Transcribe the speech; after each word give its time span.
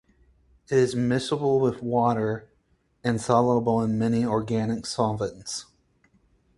It 0.67 0.79
is 0.79 0.95
miscible 0.95 1.59
with 1.59 1.83
water 1.83 2.49
and 3.03 3.21
soluble 3.21 3.83
in 3.83 3.99
many 3.99 4.25
organic 4.25 4.87
solvents. 4.87 5.67